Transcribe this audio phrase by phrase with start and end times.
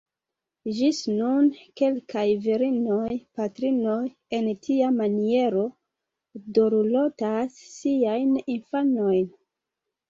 [0.77, 1.49] Ĝis nun
[1.81, 3.99] kelkaj virinoj-patrinoj
[4.39, 5.69] en tia maniero
[6.59, 9.27] dorlotas siajn infanojn.